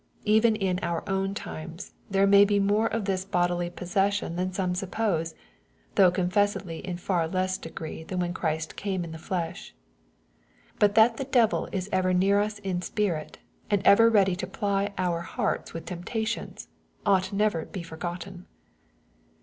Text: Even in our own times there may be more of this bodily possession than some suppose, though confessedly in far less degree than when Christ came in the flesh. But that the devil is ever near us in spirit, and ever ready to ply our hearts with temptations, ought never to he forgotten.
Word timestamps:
Even 0.25 0.55
in 0.55 0.79
our 0.81 1.07
own 1.07 1.35
times 1.35 1.91
there 2.09 2.25
may 2.25 2.43
be 2.43 2.59
more 2.59 2.87
of 2.87 3.05
this 3.05 3.23
bodily 3.23 3.69
possession 3.69 4.35
than 4.35 4.51
some 4.51 4.73
suppose, 4.73 5.35
though 5.93 6.09
confessedly 6.09 6.79
in 6.79 6.97
far 6.97 7.27
less 7.27 7.55
degree 7.55 8.03
than 8.03 8.17
when 8.19 8.33
Christ 8.33 8.75
came 8.75 9.03
in 9.03 9.11
the 9.11 9.19
flesh. 9.19 9.75
But 10.79 10.95
that 10.95 11.17
the 11.17 11.25
devil 11.25 11.69
is 11.71 11.87
ever 11.91 12.15
near 12.15 12.39
us 12.39 12.57
in 12.57 12.81
spirit, 12.81 13.37
and 13.69 13.83
ever 13.85 14.09
ready 14.09 14.35
to 14.37 14.47
ply 14.47 14.91
our 14.97 15.21
hearts 15.21 15.71
with 15.71 15.85
temptations, 15.85 16.67
ought 17.05 17.31
never 17.31 17.63
to 17.65 17.77
he 17.79 17.83
forgotten. 17.83 18.47